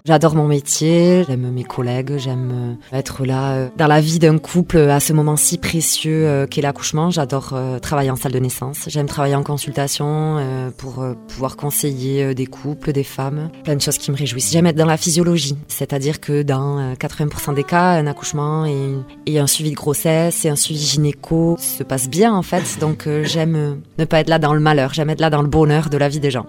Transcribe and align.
J'adore 0.06 0.34
mon 0.34 0.46
métier, 0.46 1.24
j'aime 1.26 1.50
mes 1.50 1.64
collègues, 1.64 2.18
j'aime 2.18 2.76
euh, 2.92 2.98
être 2.98 3.24
là 3.24 3.52
euh, 3.54 3.68
dans 3.78 3.86
la 3.86 4.02
vie 4.02 4.18
d'un 4.18 4.36
couple 4.36 4.76
à 4.76 5.00
ce 5.00 5.14
moment 5.14 5.38
si 5.38 5.56
précieux 5.56 6.26
euh, 6.26 6.46
qu'est 6.46 6.60
l'accouchement. 6.60 7.10
J'adore 7.10 7.58
travailler 7.80 8.10
en 8.10 8.16
salle 8.16 8.32
de 8.32 8.38
naissance, 8.38 8.84
j'aime 8.88 9.06
travailler 9.06 9.34
en 9.34 9.42
consultation 9.42 10.36
pour 10.76 11.02
pouvoir 11.28 11.56
conseiller 11.56 12.34
des 12.34 12.44
couples, 12.44 12.92
des 12.92 13.02
femmes, 13.02 13.48
plein 13.62 13.76
de 13.76 13.80
choses 13.80 13.96
qui 13.96 14.10
me 14.10 14.16
réjouissent. 14.16 14.52
J'aime 14.52 14.66
être 14.66 14.76
dans 14.76 14.84
la 14.84 14.98
physiologie, 14.98 15.56
c'est-à-dire 15.68 16.20
que 16.20 16.42
dans 16.42 16.92
80% 16.96 17.54
des 17.54 17.64
cas, 17.64 17.92
un 17.92 18.06
accouchement 18.06 18.66
et, 18.66 19.38
un 19.38 19.46
suivi 19.46 19.70
de 19.70 19.76
grossesse 19.76 20.44
et 20.44 20.50
un 20.50 20.56
suivi 20.56 20.80
gynéco 20.80 21.56
se 21.58 21.82
passe 21.82 22.10
bien 22.10 22.34
en 22.34 22.42
fait. 22.42 22.78
Donc 22.78 23.08
j'aime 23.22 23.80
ne 23.98 24.04
pas 24.04 24.20
être 24.20 24.28
là 24.28 24.38
dans 24.38 24.52
le 24.52 24.60
malheur, 24.60 24.92
j'aime 24.92 25.08
être 25.08 25.20
là 25.20 25.30
dans 25.30 25.40
le 25.40 25.48
bonheur 25.48 25.88
de 25.88 25.96
la 25.96 26.10
vie 26.10 26.20
des 26.20 26.30
gens. 26.30 26.44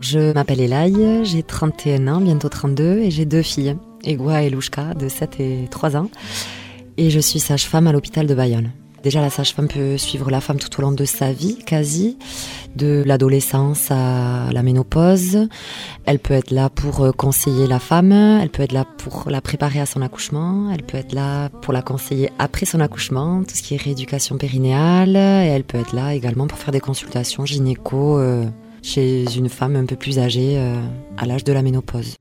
Je 0.00 0.32
m'appelle 0.32 0.60
Elaï, 0.60 1.24
j'ai 1.24 1.42
31 1.42 2.08
ans, 2.08 2.20
bientôt 2.20 2.48
32, 2.48 2.98
et 2.98 3.10
j'ai 3.10 3.24
deux 3.24 3.42
filles, 3.42 3.76
Egwa 4.04 4.42
et 4.42 4.50
Louchka, 4.50 4.94
de 4.94 5.08
7 5.08 5.40
et 5.40 5.68
3 5.70 5.96
ans. 5.96 6.10
Et 6.96 7.10
je 7.10 7.18
suis 7.18 7.40
sage-femme 7.40 7.86
à 7.86 7.92
l'hôpital 7.92 8.26
de 8.26 8.34
Bayonne. 8.34 8.70
Déjà, 9.04 9.20
la 9.20 9.28
sage-femme 9.28 9.68
peut 9.68 9.98
suivre 9.98 10.30
la 10.30 10.40
femme 10.40 10.58
tout 10.58 10.78
au 10.78 10.82
long 10.82 10.92
de 10.92 11.04
sa 11.04 11.30
vie, 11.30 11.58
quasi, 11.58 12.16
de 12.74 13.02
l'adolescence 13.04 13.90
à 13.90 14.50
la 14.50 14.62
ménopause. 14.62 15.46
Elle 16.06 16.18
peut 16.18 16.32
être 16.32 16.50
là 16.50 16.70
pour 16.70 17.02
euh, 17.02 17.12
conseiller 17.12 17.66
la 17.66 17.78
femme, 17.78 18.12
elle 18.12 18.48
peut 18.48 18.62
être 18.62 18.72
là 18.72 18.86
pour 18.96 19.28
la 19.28 19.42
préparer 19.42 19.78
à 19.78 19.84
son 19.84 20.00
accouchement, 20.00 20.70
elle 20.72 20.82
peut 20.82 20.96
être 20.96 21.12
là 21.12 21.50
pour 21.50 21.74
la 21.74 21.82
conseiller 21.82 22.30
après 22.38 22.64
son 22.64 22.80
accouchement, 22.80 23.42
tout 23.44 23.54
ce 23.54 23.62
qui 23.62 23.74
est 23.74 23.82
rééducation 23.82 24.38
périnéale, 24.38 25.16
et 25.16 25.48
elle 25.48 25.64
peut 25.64 25.78
être 25.78 25.94
là 25.94 26.14
également 26.14 26.46
pour 26.46 26.56
faire 26.56 26.72
des 26.72 26.80
consultations 26.80 27.44
gynéco 27.44 28.18
euh, 28.18 28.46
chez 28.82 29.24
une 29.36 29.50
femme 29.50 29.76
un 29.76 29.84
peu 29.84 29.96
plus 29.96 30.18
âgée 30.18 30.54
euh, 30.56 30.80
à 31.18 31.26
l'âge 31.26 31.44
de 31.44 31.52
la 31.52 31.60
ménopause. 31.60 32.16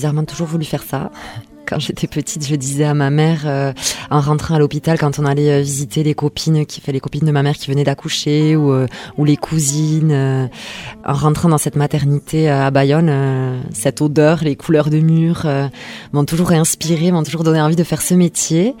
Bizarrement 0.00 0.24
toujours 0.24 0.46
voulu 0.46 0.64
faire 0.64 0.82
ça. 0.82 1.10
Quand 1.68 1.78
j'étais 1.78 2.06
petite, 2.06 2.44
je 2.44 2.56
disais 2.56 2.84
à 2.84 2.94
ma 2.94 3.10
mère, 3.10 3.42
euh, 3.44 3.72
en 4.10 4.20
rentrant 4.20 4.56
à 4.56 4.58
l'hôpital, 4.58 4.98
quand 4.98 5.20
on 5.20 5.24
allait 5.24 5.52
euh, 5.52 5.60
visiter 5.60 6.02
les 6.02 6.14
copines, 6.14 6.66
qui 6.66 6.82
les 6.90 6.98
copines 6.98 7.24
de 7.24 7.30
ma 7.30 7.44
mère 7.44 7.54
qui 7.54 7.70
venaient 7.70 7.84
d'accoucher, 7.84 8.56
ou, 8.56 8.72
euh, 8.72 8.88
les 9.18 9.36
cousines, 9.36 10.50
en 11.04 11.12
rentrant 11.12 11.48
dans 11.48 11.58
cette 11.58 11.76
maternité 11.76 12.50
à 12.50 12.72
Bayonne, 12.72 13.62
cette 13.72 14.00
odeur, 14.00 14.42
les 14.42 14.56
couleurs 14.56 14.90
de 14.90 14.98
murs 14.98 15.46
m'ont 16.12 16.24
toujours 16.24 16.50
inspiré, 16.50 17.12
m'ont 17.12 17.22
toujours 17.22 17.44
donné 17.44 17.60
envie 17.60 17.76
de 17.76 17.84
faire 17.84 18.02
ce 18.02 18.14
métier. 18.14 18.74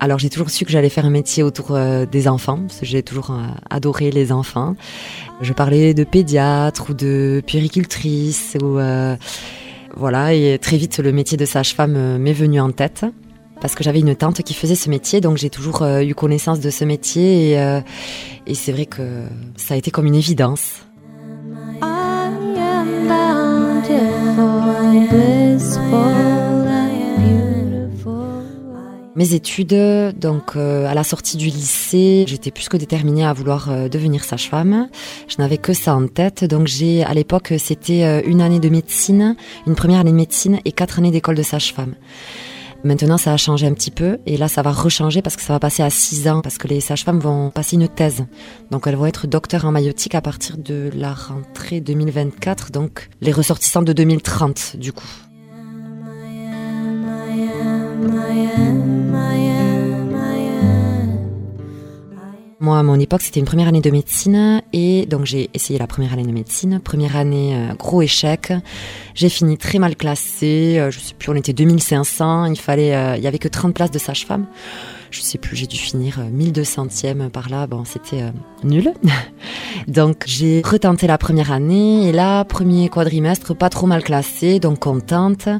Alors 0.00 0.18
j'ai 0.18 0.30
toujours 0.30 0.48
su 0.48 0.64
que 0.64 0.70
j'allais 0.70 0.88
faire 0.88 1.04
un 1.04 1.10
métier 1.10 1.42
autour 1.42 1.78
des 2.10 2.28
enfants, 2.28 2.60
parce 2.66 2.80
que 2.80 2.86
j'ai 2.86 3.02
toujours 3.02 3.36
adoré 3.68 4.10
les 4.10 4.32
enfants. 4.32 4.76
Je 5.42 5.52
parlais 5.52 5.92
de 5.92 6.04
pédiatre 6.04 6.90
ou 6.90 6.94
de 6.94 7.42
puéricultrice 7.44 8.56
ou 8.62 8.78
voilà, 9.96 10.34
et 10.34 10.58
très 10.58 10.76
vite, 10.76 10.98
le 10.98 11.12
métier 11.12 11.36
de 11.36 11.44
sage-femme 11.44 11.94
euh, 11.96 12.18
m'est 12.18 12.32
venu 12.32 12.60
en 12.60 12.70
tête 12.70 13.04
parce 13.60 13.74
que 13.74 13.84
j'avais 13.84 14.00
une 14.00 14.14
tante 14.14 14.42
qui 14.42 14.52
faisait 14.52 14.74
ce 14.74 14.90
métier, 14.90 15.20
donc 15.20 15.38
j'ai 15.38 15.48
toujours 15.48 15.82
euh, 15.82 16.02
eu 16.02 16.14
connaissance 16.14 16.60
de 16.60 16.70
ce 16.70 16.84
métier 16.84 17.58
euh, 17.58 17.80
et 18.46 18.54
c'est 18.54 18.72
vrai 18.72 18.86
que 18.86 19.22
ça 19.56 19.74
a 19.74 19.76
été 19.76 19.90
comme 19.90 20.06
une 20.06 20.16
évidence. 20.16 20.84
Mes 29.16 29.34
études, 29.34 29.76
donc 30.18 30.56
euh, 30.56 30.86
à 30.86 30.94
la 30.94 31.04
sortie 31.04 31.36
du 31.36 31.46
lycée, 31.46 32.24
j'étais 32.26 32.50
plus 32.50 32.68
que 32.68 32.76
déterminée 32.76 33.24
à 33.24 33.32
vouloir 33.32 33.70
euh, 33.70 33.88
devenir 33.88 34.24
sage-femme. 34.24 34.88
Je 35.28 35.36
n'avais 35.38 35.56
que 35.56 35.72
ça 35.72 35.94
en 35.94 36.08
tête, 36.08 36.44
donc 36.44 36.66
j'ai 36.66 37.04
à 37.04 37.14
l'époque 37.14 37.54
c'était 37.58 38.02
euh, 38.02 38.22
une 38.26 38.40
année 38.40 38.58
de 38.58 38.68
médecine, 38.68 39.36
une 39.68 39.76
première 39.76 40.00
année 40.00 40.10
de 40.10 40.16
médecine 40.16 40.58
et 40.64 40.72
quatre 40.72 40.98
années 40.98 41.12
d'école 41.12 41.36
de 41.36 41.44
sage-femme. 41.44 41.94
Maintenant, 42.82 43.16
ça 43.16 43.32
a 43.32 43.36
changé 43.36 43.68
un 43.68 43.72
petit 43.72 43.92
peu 43.92 44.18
et 44.26 44.36
là, 44.36 44.48
ça 44.48 44.62
va 44.62 44.72
rechanger 44.72 45.22
parce 45.22 45.36
que 45.36 45.42
ça 45.42 45.52
va 45.52 45.60
passer 45.60 45.84
à 45.84 45.90
six 45.90 46.26
ans 46.26 46.42
parce 46.42 46.58
que 46.58 46.66
les 46.66 46.80
sages-femmes 46.80 47.20
vont 47.20 47.50
passer 47.50 47.76
une 47.76 47.88
thèse. 47.88 48.26
Donc, 48.72 48.86
elles 48.86 48.96
vont 48.96 49.06
être 49.06 49.28
docteurs 49.28 49.64
en 49.64 49.70
maïotique 49.70 50.16
à 50.16 50.20
partir 50.20 50.58
de 50.58 50.90
la 50.92 51.14
rentrée 51.14 51.80
2024, 51.80 52.72
donc 52.72 53.08
les 53.20 53.32
ressortissants 53.32 53.82
de 53.82 53.92
2030 53.92 54.76
du 54.76 54.92
coup. 54.92 55.06
Moi, 62.64 62.78
à 62.78 62.82
mon 62.82 62.98
époque, 62.98 63.20
c'était 63.20 63.40
une 63.40 63.44
première 63.44 63.68
année 63.68 63.82
de 63.82 63.90
médecine 63.90 64.62
et 64.72 65.04
donc 65.04 65.26
j'ai 65.26 65.50
essayé 65.52 65.78
la 65.78 65.86
première 65.86 66.14
année 66.14 66.24
de 66.24 66.32
médecine. 66.32 66.80
Première 66.82 67.14
année, 67.14 67.54
euh, 67.54 67.74
gros 67.74 68.00
échec. 68.00 68.54
J'ai 69.14 69.28
fini 69.28 69.58
très 69.58 69.78
mal 69.78 69.96
classée. 69.96 70.78
Euh, 70.78 70.90
je 70.90 70.98
sais 70.98 71.12
plus, 71.12 71.30
on 71.30 71.34
était 71.34 71.52
2500. 71.52 72.46
Il 72.46 72.58
fallait, 72.58 72.94
euh, 72.94 73.18
il 73.18 73.22
y 73.22 73.26
avait 73.26 73.38
que 73.38 73.48
30 73.48 73.74
places 73.74 73.90
de 73.90 73.98
sage-femme. 73.98 74.46
Je 75.10 75.20
sais 75.20 75.36
plus, 75.36 75.56
j'ai 75.56 75.66
dû 75.66 75.76
finir 75.76 76.20
1200e 76.34 77.28
par 77.28 77.50
là. 77.50 77.66
Bon, 77.66 77.84
c'était 77.84 78.32
nul. 78.62 78.94
donc 79.86 80.24
j'ai 80.24 80.62
retenté 80.64 81.06
la 81.06 81.18
première 81.18 81.52
année 81.52 82.08
et 82.08 82.12
là, 82.12 82.46
premier 82.46 82.88
quadrimestre, 82.88 83.54
pas 83.54 83.68
trop 83.68 83.86
mal 83.86 84.02
classé, 84.02 84.58
donc 84.58 84.78
contente. 84.78 85.50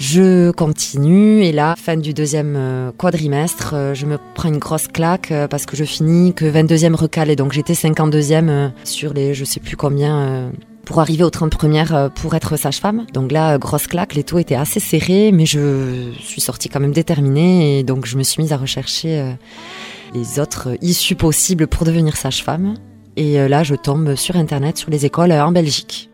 Je 0.00 0.50
continue 0.52 1.42
et 1.42 1.52
là, 1.52 1.74
fin 1.76 1.98
du 1.98 2.14
deuxième 2.14 2.54
euh, 2.56 2.90
quadrimestre, 2.90 3.74
euh, 3.74 3.92
je 3.92 4.06
me 4.06 4.16
prends 4.34 4.48
une 4.48 4.56
grosse 4.56 4.88
claque 4.88 5.30
euh, 5.30 5.46
parce 5.46 5.66
que 5.66 5.76
je 5.76 5.84
finis 5.84 6.32
que 6.32 6.46
22e 6.46 6.94
recalé. 6.94 7.36
Donc 7.36 7.52
j'étais 7.52 7.74
52e 7.74 8.70
sur 8.84 9.12
les 9.12 9.34
je 9.34 9.44
sais 9.44 9.60
plus 9.60 9.76
combien 9.76 10.50
pour 10.86 11.00
arriver 11.00 11.22
aux 11.22 11.28
30 11.28 11.52
premières 11.52 12.10
pour 12.14 12.34
être 12.34 12.56
sage-femme. 12.56 13.04
Donc 13.12 13.30
là, 13.30 13.58
grosse 13.58 13.88
claque, 13.88 14.14
les 14.14 14.24
taux 14.24 14.38
étaient 14.38 14.54
assez 14.54 14.80
serrés, 14.80 15.32
mais 15.32 15.44
je 15.44 16.12
suis 16.18 16.40
sortie 16.40 16.70
quand 16.70 16.80
même 16.80 16.92
déterminée 16.92 17.78
et 17.78 17.82
donc 17.82 18.06
je 18.06 18.16
me 18.16 18.22
suis 18.22 18.42
mise 18.42 18.54
à 18.54 18.56
rechercher 18.56 19.34
les 20.14 20.40
autres 20.40 20.78
issues 20.80 21.14
possibles 21.14 21.66
pour 21.66 21.84
devenir 21.84 22.16
sage-femme. 22.16 22.74
Et 23.16 23.36
là, 23.48 23.62
je 23.62 23.74
tombe 23.74 24.14
sur 24.14 24.36
Internet, 24.36 24.78
sur 24.78 24.90
les 24.90 25.04
écoles 25.04 25.32
en 25.32 25.52
Belgique. 25.52 26.09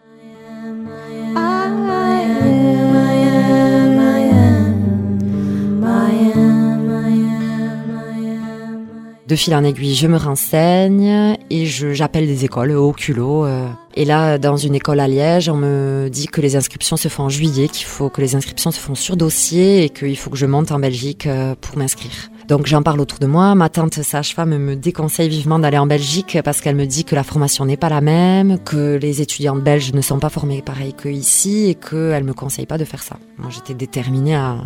De 9.28 9.34
fil 9.34 9.56
en 9.56 9.64
aiguille, 9.64 9.96
je 9.96 10.06
me 10.06 10.16
renseigne 10.16 11.36
et 11.50 11.66
j'appelle 11.66 12.28
des 12.28 12.44
écoles 12.44 12.70
au 12.70 12.92
culot. 12.92 13.44
Euh. 13.44 13.66
Et 13.96 14.04
là, 14.04 14.38
dans 14.38 14.56
une 14.56 14.76
école 14.76 15.00
à 15.00 15.08
Liège, 15.08 15.48
on 15.48 15.56
me 15.56 16.08
dit 16.08 16.28
que 16.28 16.40
les 16.40 16.54
inscriptions 16.54 16.96
se 16.96 17.08
font 17.08 17.24
en 17.24 17.28
juillet, 17.28 17.66
qu'il 17.66 17.86
faut 17.86 18.08
que 18.08 18.20
les 18.20 18.36
inscriptions 18.36 18.70
se 18.70 18.78
font 18.78 18.94
sur 18.94 19.16
dossier 19.16 19.82
et 19.82 19.88
qu'il 19.88 20.16
faut 20.16 20.30
que 20.30 20.36
je 20.36 20.46
monte 20.46 20.70
en 20.70 20.78
Belgique 20.78 21.26
euh, 21.26 21.56
pour 21.60 21.76
m'inscrire. 21.76 22.30
Donc 22.46 22.66
j'en 22.66 22.82
parle 22.82 23.00
autour 23.00 23.18
de 23.18 23.26
moi. 23.26 23.56
Ma 23.56 23.68
tante 23.68 23.94
sage-femme 23.94 24.56
me 24.56 24.76
déconseille 24.76 25.28
vivement 25.28 25.58
d'aller 25.58 25.78
en 25.78 25.86
Belgique 25.86 26.38
parce 26.44 26.60
qu'elle 26.60 26.76
me 26.76 26.86
dit 26.86 27.04
que 27.04 27.16
la 27.16 27.24
formation 27.24 27.64
n'est 27.64 27.76
pas 27.76 27.88
la 27.88 28.00
même, 28.00 28.58
que 28.60 28.96
les 28.96 29.20
étudiantes 29.20 29.62
belges 29.62 29.92
ne 29.92 30.00
sont 30.00 30.20
pas 30.20 30.28
formées 30.28 30.62
pareil 30.62 30.94
que 30.94 31.08
ici 31.08 31.68
et 31.68 31.74
qu'elle 31.74 32.22
me 32.22 32.34
conseille 32.34 32.66
pas 32.66 32.78
de 32.78 32.84
faire 32.84 33.02
ça. 33.02 33.16
Moi, 33.38 33.50
j'étais 33.50 33.74
déterminée 33.74 34.36
à, 34.36 34.58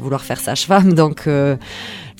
vouloir 0.00 0.22
faire 0.22 0.40
sage-femme, 0.40 0.94
donc 0.94 1.26
euh, 1.26 1.56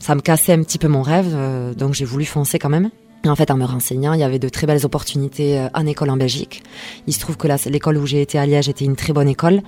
ça 0.06 0.14
me 0.14 0.20
cassait 0.20 0.52
un 0.52 0.62
petit 0.62 0.78
peu 0.78 0.86
mon 0.86 1.02
rêve, 1.02 1.32
euh, 1.34 1.74
donc 1.74 1.94
j'ai 1.94 2.04
voulu 2.04 2.24
foncer 2.24 2.60
quand 2.60 2.68
même. 2.68 2.90
en 3.24 3.34
fait, 3.34 3.50
en 3.50 3.56
me 3.56 3.64
renseignant, 3.64 4.12
il 4.12 4.20
y 4.20 4.22
avait 4.22 4.38
de 4.38 4.48
très 4.48 4.64
belles 4.64 4.86
opportunités 4.86 5.58
euh, 5.58 5.66
en 5.74 5.84
école 5.84 6.10
en 6.10 6.16
Belgique. 6.16 6.62
Il 7.08 7.12
se 7.12 7.18
trouve 7.18 7.36
que 7.36 7.48
l'école 7.68 7.96
où 7.96 8.06
j'ai 8.06 8.22
été 8.22 8.38
à 8.38 8.46
Liège 8.46 8.68
était 8.68 8.84
une 8.84 8.94
très 8.94 9.12
bonne 9.12 9.26
école 9.26 9.62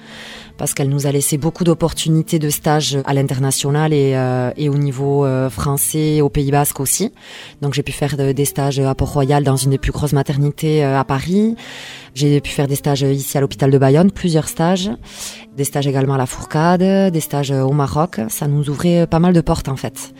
parce 0.59 0.75
qu'elle 0.75 0.89
nous 0.89 1.07
a 1.07 1.13
laissé 1.13 1.39
beaucoup 1.39 1.65
d'opportunités 1.65 2.39
de 2.39 2.51
stage 2.51 2.99
à 3.07 3.15
l'international 3.15 3.93
et, 3.93 4.13
euh, 4.15 4.51
et, 4.57 4.69
au 4.69 4.75
niveau 4.75 5.25
euh, 5.25 5.49
français, 5.49 6.21
au 6.21 6.29
Pays 6.29 6.51
Basque 6.51 6.81
aussi. 6.81 7.13
Donc 7.63 7.75
j'ai 7.75 7.83
pu 7.83 7.93
faire 7.93 8.17
des 8.17 8.45
stages 8.45 8.81
à 8.81 8.95
Port-Royal 8.95 9.45
dans 9.45 9.57
une 9.57 9.71
des 9.71 9.79
plus 9.79 9.93
grosses 9.93 10.13
maternités 10.13 10.83
à 10.85 11.05
Paris. 11.05 11.55
J'ai 12.15 12.41
pu 12.41 12.51
faire 12.51 12.67
des 12.67 12.75
stages 12.75 13.03
ici 13.03 13.39
à 13.39 13.41
l'hôpital 13.41 13.71
de 13.71 13.79
Bayonne, 13.79 14.11
plusieurs 14.11 14.49
stages, 14.49 14.91
des 15.57 15.65
stages 15.65 15.87
également 15.87 16.15
à 16.15 16.19
la 16.19 16.27
Fourcade, 16.27 17.13
des 17.13 17.21
stages 17.21 17.53
au 17.53 17.73
Maroc. 17.73 18.21
Ça 18.29 18.49
nous 18.49 18.69
ouvrait 18.69 19.07
pas 19.07 19.21
mal 19.21 19.33
de 19.33 19.41
portes 19.41 19.69
en 19.69 19.77
fait. 19.77 20.13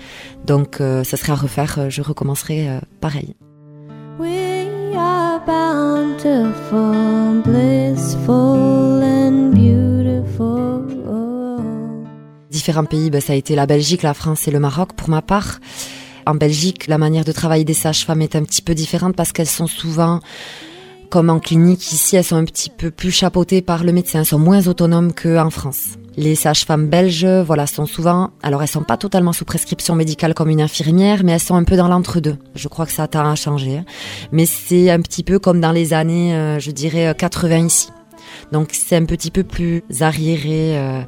Donc 0.47 0.77
ça 0.79 1.17
serait 1.17 1.33
à 1.33 1.37
refaire, 1.37 1.91
je 1.91 2.03
recommencerai 2.03 2.69
pareil. 3.01 3.35
Différents 12.51 12.85
pays, 12.85 13.11
ben, 13.11 13.21
ça 13.21 13.35
a 13.35 13.37
été 13.37 13.55
la 13.55 13.67
Belgique, 13.67 14.03
la 14.03 14.15
France 14.15 14.49
et 14.49 14.51
le 14.51 14.61
Maroc 14.61 14.93
pour 14.95 15.09
ma 15.09 15.23
part. 15.23 15.61
En 16.27 16.35
Belgique, 16.35 16.87
la 16.87 16.99
manière 16.99 17.25
de 17.25 17.33
travailler 17.33 17.65
des 17.65 17.75
sages-femmes 17.75 18.23
est 18.23 18.37
un 18.37 18.43
petit 18.43 18.63
peu 18.63 18.75
différente 18.75 19.17
parce 19.17 19.33
qu'elles 19.33 19.47
sont 19.47 19.67
souvent 19.67 20.21
comme 21.09 21.31
en 21.31 21.39
clinique 21.39 21.93
ici, 21.93 22.17
elles 22.17 22.25
sont 22.25 22.37
un 22.37 22.45
petit 22.45 22.69
peu 22.69 22.91
plus 22.91 23.11
chapeautées 23.11 23.63
par 23.63 23.83
le 23.83 23.93
médecin, 23.93 24.21
elles 24.21 24.27
sont 24.27 24.39
moins 24.39 24.67
autonomes 24.67 25.13
qu'en 25.15 25.49
France. 25.49 25.97
Les 26.17 26.35
sages-femmes 26.35 26.89
belges, 26.89 27.27
voilà, 27.47 27.67
sont 27.67 27.87
souvent, 27.87 28.31
alors 28.43 28.61
elles 28.61 28.69
sont 28.69 28.83
pas 28.83 28.97
totalement 28.97 29.33
sous 29.33 29.45
prescription 29.45 29.95
médicale 29.95 30.35
comme 30.35 30.51
une 30.51 30.61
infirmière, 30.61 31.23
mais 31.25 31.33
elles 31.33 31.41
sont 31.41 31.55
un 31.55 31.65
peu 31.65 31.77
dans 31.77 31.89
l'entre-deux. 31.89 32.37
Je 32.55 32.69
crois 32.69 32.87
que 32.87 32.93
ça 32.93 33.09
a 33.11 33.35
changé. 33.37 33.79
Hein. 33.79 33.85
Mais 34.33 34.45
c'est 34.45 34.91
un 34.91 35.01
petit 35.01 35.23
peu 35.23 35.39
comme 35.39 35.61
dans 35.61 35.73
les 35.73 35.95
années, 35.95 36.35
euh, 36.35 36.59
je 36.59 36.73
dirais, 36.73 37.15
80 37.17 37.55
euh, 37.63 37.67
ici. 37.67 37.89
Donc 38.53 38.71
c'est 38.73 38.97
un 38.97 39.05
petit 39.05 39.31
peu 39.31 39.45
plus 39.45 39.83
arriéré. 40.01 40.79
Euh, 40.79 41.03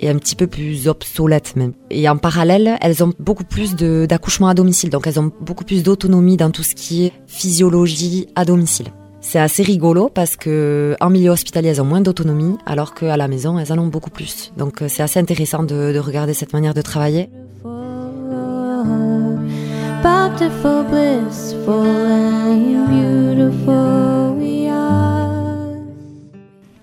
et 0.00 0.08
un 0.08 0.16
petit 0.16 0.36
peu 0.36 0.46
plus 0.46 0.88
obsolète 0.88 1.56
même. 1.56 1.72
Et 1.90 2.08
en 2.08 2.16
parallèle, 2.16 2.78
elles 2.80 3.02
ont 3.02 3.12
beaucoup 3.18 3.44
plus 3.44 3.74
d'accouchements 3.74 4.48
à 4.48 4.54
domicile, 4.54 4.90
donc 4.90 5.06
elles 5.06 5.18
ont 5.18 5.32
beaucoup 5.40 5.64
plus 5.64 5.82
d'autonomie 5.82 6.36
dans 6.36 6.50
tout 6.50 6.62
ce 6.62 6.74
qui 6.74 7.06
est 7.06 7.12
physiologie 7.26 8.28
à 8.36 8.44
domicile. 8.44 8.86
C'est 9.20 9.40
assez 9.40 9.62
rigolo 9.62 10.08
parce 10.08 10.36
que 10.36 10.96
en 11.00 11.10
milieu 11.10 11.30
hospitalier, 11.30 11.70
elles 11.70 11.82
ont 11.82 11.84
moins 11.84 12.00
d'autonomie, 12.00 12.56
alors 12.66 12.94
qu'à 12.94 13.16
la 13.16 13.26
maison, 13.26 13.58
elles 13.58 13.72
en 13.72 13.78
ont 13.78 13.88
beaucoup 13.88 14.10
plus. 14.10 14.52
Donc 14.56 14.82
euh, 14.82 14.86
c'est 14.88 15.02
assez 15.02 15.18
intéressant 15.18 15.64
de, 15.64 15.92
de, 15.92 15.98
regarder 15.98 16.34
cette 16.34 16.52
manière 16.52 16.74
de 16.74 16.82
travailler. 16.82 17.28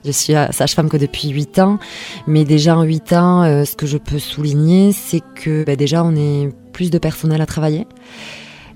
Je 0.06 0.12
suis 0.12 0.34
sage-femme 0.52 0.88
que 0.88 0.98
depuis 0.98 1.30
8 1.30 1.60
ans, 1.60 1.80
mais 2.28 2.46
déjà 2.46 2.78
en 2.78 2.84
8 2.84 3.14
ans, 3.14 3.44
euh, 3.44 3.66
ce 3.66 3.76
que 3.76 3.88
je 3.88 3.98
peux 3.98 4.20
souligner, 4.20 4.92
c'est 4.92 5.22
que 5.36 5.64
bah, 5.64 5.76
déjà 5.76 6.04
on 6.04 6.16
est 6.16 6.54
plus 6.74 6.92
de 6.92 7.00
personnel 7.00 7.42
à 7.42 7.48
travailler. 7.48 7.88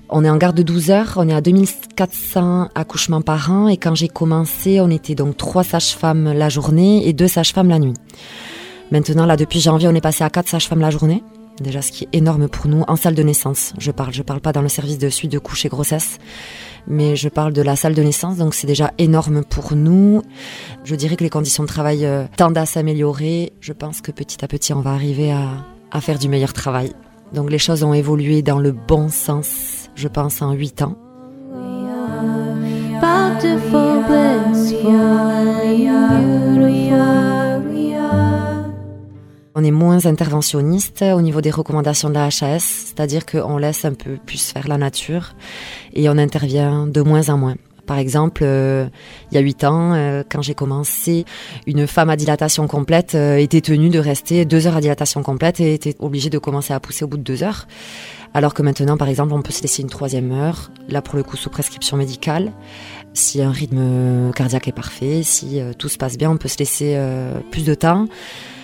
On 0.08 0.24
est 0.24 0.30
en 0.30 0.36
garde 0.36 0.56
de 0.56 0.64
12 0.64 0.90
heures, 0.90 1.12
on 1.16 1.28
est 1.28 1.32
à 1.32 1.40
2400 1.40 2.70
accouchements 2.74 3.22
par 3.22 3.52
an 3.52 3.68
et 3.68 3.76
quand 3.76 3.94
j'ai 3.94 4.08
commencé, 4.08 4.80
on 4.80 4.90
était 4.90 5.14
donc 5.14 5.36
trois 5.36 5.62
sages-femmes 5.62 6.32
la 6.32 6.48
journée 6.48 7.06
et 7.06 7.12
deux 7.12 7.28
sages-femmes 7.28 7.68
la 7.68 7.78
nuit. 7.78 7.94
Maintenant, 8.90 9.24
là, 9.24 9.36
depuis 9.36 9.60
janvier, 9.60 9.86
on 9.86 9.94
est 9.94 10.00
passé 10.00 10.24
à 10.24 10.30
quatre 10.30 10.48
sages-femmes 10.48 10.80
la 10.80 10.90
journée. 10.90 11.22
Déjà, 11.60 11.82
ce 11.82 11.92
qui 11.92 12.04
est 12.04 12.16
énorme 12.16 12.48
pour 12.48 12.68
nous 12.68 12.84
en 12.88 12.96
salle 12.96 13.14
de 13.14 13.22
naissance. 13.22 13.74
Je 13.78 13.90
parle, 13.90 14.12
je 14.12 14.22
parle 14.22 14.40
pas 14.40 14.52
dans 14.52 14.62
le 14.62 14.68
service 14.68 14.98
de 14.98 15.08
suite 15.08 15.30
de 15.32 15.38
couche 15.38 15.66
et 15.66 15.68
grossesse, 15.68 16.18
mais 16.86 17.16
je 17.16 17.28
parle 17.28 17.52
de 17.52 17.62
la 17.62 17.76
salle 17.76 17.94
de 17.94 18.02
naissance. 18.02 18.36
Donc, 18.36 18.54
c'est 18.54 18.66
déjà 18.66 18.92
énorme 18.98 19.44
pour 19.44 19.74
nous. 19.74 20.22
Je 20.84 20.94
dirais 20.94 21.16
que 21.16 21.24
les 21.24 21.30
conditions 21.30 21.62
de 21.62 21.68
travail 21.68 22.06
euh, 22.06 22.24
tendent 22.36 22.58
à 22.58 22.66
s'améliorer. 22.66 23.52
Je 23.60 23.72
pense 23.72 24.00
que 24.00 24.10
petit 24.10 24.44
à 24.44 24.48
petit, 24.48 24.72
on 24.72 24.80
va 24.80 24.92
arriver 24.92 25.32
à, 25.32 25.64
à 25.90 26.00
faire 26.00 26.18
du 26.18 26.28
meilleur 26.28 26.52
travail. 26.52 26.92
Donc, 27.32 27.50
les 27.50 27.58
choses 27.58 27.82
ont 27.84 27.94
évolué 27.94 28.42
dans 28.42 28.58
le 28.58 28.72
bon 28.72 29.08
sens 29.08 29.80
je 30.00 30.08
pense, 30.08 30.42
en 30.42 30.52
8 30.52 30.82
ans. 30.82 30.96
On 39.60 39.64
est 39.64 39.70
moins 39.70 40.06
interventionniste 40.06 41.02
au 41.02 41.20
niveau 41.20 41.42
des 41.42 41.50
recommandations 41.50 42.08
de 42.08 42.14
la 42.14 42.28
HAS, 42.28 42.60
c'est-à-dire 42.60 43.26
qu'on 43.26 43.58
laisse 43.58 43.84
un 43.84 43.92
peu 43.92 44.16
plus 44.16 44.52
faire 44.52 44.66
la 44.68 44.78
nature 44.78 45.34
et 45.92 46.08
on 46.08 46.16
intervient 46.16 46.86
de 46.86 47.02
moins 47.02 47.28
en 47.28 47.36
moins. 47.36 47.56
Par 47.84 47.98
exemple, 47.98 48.40
euh, 48.42 48.86
il 49.30 49.34
y 49.34 49.38
a 49.38 49.42
huit 49.42 49.62
ans, 49.64 49.92
euh, 49.92 50.22
quand 50.26 50.40
j'ai 50.40 50.54
commencé, 50.54 51.26
une 51.66 51.86
femme 51.86 52.08
à 52.08 52.16
dilatation 52.16 52.66
complète 52.68 53.14
euh, 53.14 53.36
était 53.36 53.60
tenue 53.60 53.90
de 53.90 53.98
rester 53.98 54.46
deux 54.46 54.66
heures 54.66 54.76
à 54.76 54.80
dilatation 54.80 55.22
complète 55.22 55.60
et 55.60 55.74
était 55.74 55.94
obligée 55.98 56.30
de 56.30 56.38
commencer 56.38 56.72
à 56.72 56.80
pousser 56.80 57.04
au 57.04 57.08
bout 57.08 57.18
de 57.18 57.22
deux 57.22 57.42
heures. 57.42 57.68
Alors 58.32 58.54
que 58.54 58.62
maintenant, 58.62 58.96
par 58.96 59.10
exemple, 59.10 59.34
on 59.34 59.42
peut 59.42 59.52
se 59.52 59.60
laisser 59.60 59.82
une 59.82 59.90
troisième 59.90 60.32
heure, 60.32 60.70
là 60.88 61.02
pour 61.02 61.16
le 61.16 61.22
coup 61.22 61.36
sous 61.36 61.50
prescription 61.50 61.98
médicale. 61.98 62.52
Si 63.12 63.42
un 63.42 63.50
rythme 63.50 64.32
cardiaque 64.34 64.68
est 64.68 64.72
parfait, 64.72 65.22
si 65.22 65.60
tout 65.76 65.90
se 65.90 65.98
passe 65.98 66.16
bien, 66.16 66.30
on 66.30 66.38
peut 66.38 66.48
se 66.48 66.58
laisser 66.58 66.96
plus 67.50 67.64
de 67.64 67.74
temps. 67.74 68.06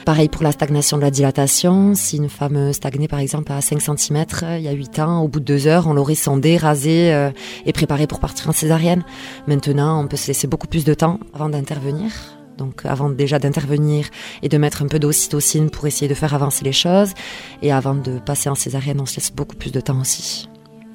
Pareil 0.06 0.29
pour 0.29 0.44
la 0.44 0.53
stagnation 0.53 0.99
de 0.99 1.03
la 1.03 1.11
dilatation. 1.11 1.97
Si 1.97 2.19
une 2.19 2.29
femme 2.29 2.73
stagnait 2.73 3.08
par 3.08 3.19
exemple 3.19 3.50
à 3.50 3.61
5 3.61 3.82
cm 3.82 4.25
il 4.56 4.62
y 4.62 4.69
a 4.69 4.73
8 4.73 5.00
ans, 5.00 5.20
au 5.20 5.26
bout 5.26 5.41
de 5.41 5.44
2 5.44 5.67
heures, 5.67 5.88
on 5.88 5.94
l'aurait 5.94 6.14
sondée, 6.14 6.58
rasée 6.58 7.12
euh, 7.12 7.32
et 7.64 7.73
préparée 7.73 8.06
pour 8.06 8.20
partir 8.20 8.49
en 8.49 8.53
césarienne. 8.53 9.05
Maintenant, 9.49 10.00
on 10.00 10.06
peut 10.06 10.17
se 10.17 10.29
laisser 10.29 10.47
beaucoup 10.47 10.69
plus 10.69 10.85
de 10.85 10.94
temps 10.94 11.19
avant 11.35 11.49
d'intervenir. 11.49 12.12
Donc 12.56 12.82
avant 12.85 13.11
déjà 13.11 13.41
d'intervenir 13.41 14.06
et 14.44 14.49
de 14.49 14.56
mettre 14.58 14.82
un 14.82 14.87
peu 14.87 15.00
d'ocytocine 15.00 15.70
pour 15.70 15.88
essayer 15.88 16.06
de 16.06 16.14
faire 16.14 16.35
avancer 16.35 16.64
les 16.64 16.73
choses. 16.73 17.12
Et 17.61 17.73
avant 17.73 17.97
de 17.97 18.20
passer 18.20 18.49
en 18.49 18.55
césarienne, 18.55 19.00
on 19.00 19.06
se 19.06 19.17
laisse 19.17 19.32
beaucoup 19.32 19.56
plus 19.56 19.73
de 19.73 19.81
temps 19.81 20.00
aussi. 20.00 20.49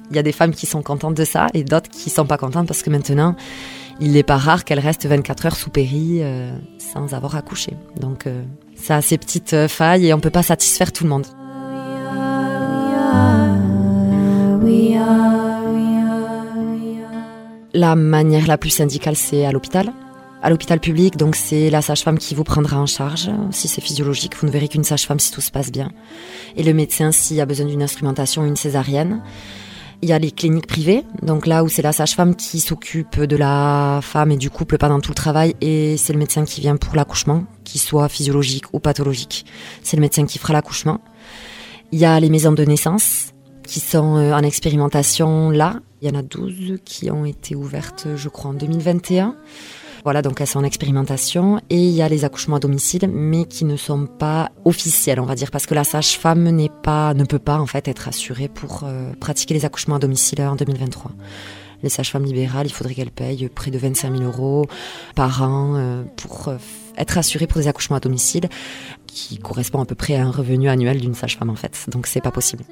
Il 0.08 0.16
y 0.16 0.18
a 0.18 0.22
des 0.22 0.32
femmes 0.32 0.54
qui 0.54 0.64
sont 0.64 0.82
contentes 0.82 1.18
de 1.18 1.26
ça 1.26 1.48
et 1.52 1.64
d'autres 1.64 1.90
qui 1.90 2.08
sont 2.08 2.24
pas 2.24 2.38
contentes 2.38 2.66
parce 2.66 2.82
que 2.82 2.88
maintenant, 2.88 3.36
il 4.00 4.12
n'est 4.12 4.22
pas 4.22 4.38
rare 4.38 4.64
qu'elles 4.64 4.80
restent 4.80 5.04
24 5.04 5.46
heures 5.46 5.56
sous 5.56 5.68
péri 5.68 6.20
euh, 6.22 6.56
sans 6.78 7.12
avoir 7.12 7.36
accouché. 7.36 7.76
Donc 8.00 8.26
euh, 8.26 8.42
ça 8.82 8.96
a 8.96 9.02
ses 9.02 9.16
petites 9.16 9.52
euh, 9.52 9.68
failles 9.68 10.08
et 10.08 10.12
on 10.12 10.18
peut 10.18 10.30
pas 10.30 10.42
satisfaire 10.42 10.92
tout 10.92 11.04
le 11.04 11.10
monde. 11.10 11.26
La 17.74 17.94
manière 17.96 18.46
la 18.46 18.58
plus 18.58 18.70
syndicale, 18.70 19.16
c'est 19.16 19.46
à 19.46 19.52
l'hôpital. 19.52 19.92
À 20.42 20.50
l'hôpital 20.50 20.80
public, 20.80 21.16
donc 21.16 21.36
c'est 21.36 21.70
la 21.70 21.80
sage-femme 21.80 22.18
qui 22.18 22.34
vous 22.34 22.42
prendra 22.42 22.78
en 22.78 22.86
charge. 22.86 23.30
Si 23.52 23.68
c'est 23.68 23.80
physiologique, 23.80 24.36
vous 24.36 24.46
ne 24.48 24.52
verrez 24.52 24.66
qu'une 24.66 24.82
sage-femme 24.82 25.20
si 25.20 25.30
tout 25.30 25.40
se 25.40 25.52
passe 25.52 25.70
bien. 25.70 25.92
Et 26.56 26.64
le 26.64 26.74
médecin 26.74 27.12
s'il 27.12 27.40
a 27.40 27.46
besoin 27.46 27.66
d'une 27.66 27.82
instrumentation, 27.82 28.44
une 28.44 28.56
césarienne. 28.56 29.22
Il 30.02 30.08
y 30.08 30.12
a 30.12 30.18
les 30.18 30.32
cliniques 30.32 30.66
privées, 30.66 31.04
donc 31.22 31.46
là 31.46 31.62
où 31.62 31.68
c'est 31.68 31.80
la 31.80 31.92
sage-femme 31.92 32.34
qui 32.34 32.58
s'occupe 32.58 33.20
de 33.20 33.36
la 33.36 34.00
femme 34.02 34.32
et 34.32 34.36
du 34.36 34.50
couple 34.50 34.76
pendant 34.76 34.98
tout 34.98 35.12
le 35.12 35.14
travail, 35.14 35.54
et 35.60 35.96
c'est 35.96 36.12
le 36.12 36.18
médecin 36.18 36.44
qui 36.44 36.60
vient 36.60 36.76
pour 36.76 36.96
l'accouchement, 36.96 37.44
qu'il 37.62 37.80
soit 37.80 38.08
physiologique 38.08 38.64
ou 38.72 38.80
pathologique. 38.80 39.46
C'est 39.84 39.96
le 39.96 40.00
médecin 40.00 40.26
qui 40.26 40.40
fera 40.40 40.52
l'accouchement. 40.52 41.00
Il 41.92 42.00
y 42.00 42.04
a 42.04 42.18
les 42.18 42.30
maisons 42.30 42.50
de 42.50 42.64
naissance 42.64 43.32
qui 43.64 43.78
sont 43.78 44.16
euh, 44.16 44.32
en 44.32 44.42
expérimentation 44.42 45.50
là. 45.50 45.76
Il 46.00 46.08
y 46.08 46.10
en 46.10 46.18
a 46.18 46.22
12 46.22 46.80
qui 46.84 47.10
ont 47.12 47.24
été 47.24 47.54
ouvertes, 47.54 48.08
je 48.16 48.28
crois, 48.28 48.50
en 48.50 48.54
2021. 48.54 49.36
Voilà, 50.04 50.20
donc 50.20 50.40
elles 50.40 50.46
sont 50.46 50.58
en 50.58 50.64
expérimentation. 50.64 51.60
Et 51.70 51.78
il 51.78 51.92
y 51.92 52.02
a 52.02 52.08
les 52.08 52.24
accouchements 52.24 52.56
à 52.56 52.60
domicile, 52.60 53.08
mais 53.12 53.44
qui 53.44 53.64
ne 53.64 53.76
sont 53.76 54.06
pas 54.06 54.50
officiels, 54.64 55.20
on 55.20 55.26
va 55.26 55.34
dire, 55.34 55.50
parce 55.50 55.66
que 55.66 55.74
la 55.74 55.84
sage-femme 55.84 56.48
n'est 56.50 56.70
pas, 56.82 57.14
ne 57.14 57.24
peut 57.24 57.38
pas 57.38 57.58
en 57.58 57.66
fait 57.66 57.86
être 57.88 58.08
assurée 58.08 58.48
pour 58.48 58.82
euh, 58.84 59.12
pratiquer 59.20 59.54
les 59.54 59.64
accouchements 59.64 59.96
à 59.96 59.98
domicile 60.00 60.42
en 60.42 60.56
2023. 60.56 61.12
Les 61.82 61.88
sages-femmes 61.88 62.24
libérales, 62.24 62.66
il 62.66 62.72
faudrait 62.72 62.94
qu'elles 62.94 63.10
payent 63.10 63.48
près 63.48 63.70
de 63.70 63.78
25 63.78 64.16
000 64.16 64.24
euros 64.24 64.66
par 65.14 65.42
an 65.42 65.74
euh, 65.76 66.02
pour 66.16 66.48
euh, 66.48 66.56
être 66.96 67.18
assurées 67.18 67.46
pour 67.46 67.60
des 67.60 67.68
accouchements 67.68 67.96
à 67.96 68.00
domicile, 68.00 68.48
qui 69.06 69.38
correspond 69.38 69.80
à 69.80 69.84
peu 69.84 69.94
près 69.94 70.14
à 70.14 70.24
un 70.24 70.30
revenu 70.30 70.68
annuel 70.68 71.00
d'une 71.00 71.14
sage-femme 71.14 71.50
en 71.50 71.56
fait. 71.56 71.86
Donc 71.88 72.06
c'est 72.06 72.20
pas 72.20 72.30
possible. 72.30 72.64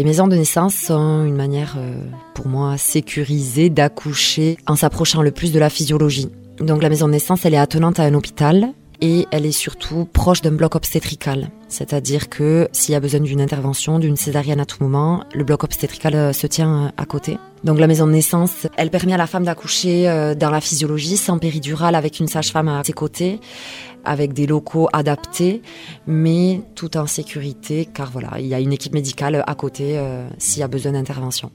Les 0.00 0.06
maisons 0.06 0.28
de 0.28 0.34
naissance 0.34 0.76
sont 0.76 1.26
une 1.26 1.36
manière, 1.36 1.74
euh, 1.76 1.92
pour 2.32 2.48
moi, 2.48 2.78
sécurisée 2.78 3.68
d'accoucher 3.68 4.56
en 4.66 4.74
s'approchant 4.74 5.20
le 5.20 5.30
plus 5.30 5.52
de 5.52 5.58
la 5.58 5.68
physiologie. 5.68 6.30
Donc 6.58 6.82
la 6.82 6.88
maison 6.88 7.06
de 7.06 7.12
naissance, 7.12 7.44
elle 7.44 7.52
est 7.52 7.58
attenante 7.58 8.00
à 8.00 8.04
un 8.04 8.14
hôpital 8.14 8.72
et 9.00 9.26
elle 9.30 9.46
est 9.46 9.52
surtout 9.52 10.04
proche 10.04 10.42
d'un 10.42 10.52
bloc 10.52 10.74
obstétrical. 10.74 11.50
C'est-à-dire 11.68 12.28
que 12.28 12.68
s'il 12.72 12.92
y 12.92 12.96
a 12.96 13.00
besoin 13.00 13.20
d'une 13.20 13.40
intervention, 13.40 13.98
d'une 13.98 14.16
césarienne 14.16 14.60
à 14.60 14.66
tout 14.66 14.82
moment, 14.82 15.24
le 15.34 15.44
bloc 15.44 15.64
obstétrical 15.64 16.14
euh, 16.14 16.32
se 16.32 16.46
tient 16.46 16.86
euh, 16.86 16.88
à 16.96 17.06
côté. 17.06 17.38
Donc 17.64 17.78
la 17.78 17.86
maison 17.86 18.06
de 18.06 18.12
naissance, 18.12 18.66
elle 18.76 18.90
permet 18.90 19.12
à 19.12 19.16
la 19.16 19.26
femme 19.26 19.44
d'accoucher 19.44 20.08
euh, 20.08 20.34
dans 20.34 20.50
la 20.50 20.60
physiologie, 20.60 21.16
sans 21.16 21.38
péridurale, 21.38 21.94
avec 21.94 22.20
une 22.20 22.26
sage-femme 22.26 22.68
à 22.68 22.82
ses 22.84 22.92
côtés, 22.92 23.40
avec 24.04 24.32
des 24.32 24.46
locaux 24.46 24.88
adaptés, 24.92 25.62
mais 26.06 26.62
tout 26.74 26.96
en 26.96 27.06
sécurité, 27.06 27.86
car 27.86 28.10
voilà, 28.10 28.32
il 28.38 28.46
y 28.46 28.54
a 28.54 28.60
une 28.60 28.72
équipe 28.72 28.94
médicale 28.94 29.44
à 29.46 29.54
côté 29.54 30.02
s'il 30.38 30.60
y 30.60 30.62
a 30.62 30.68
besoin 30.68 30.92
d'intervention. 30.92 31.50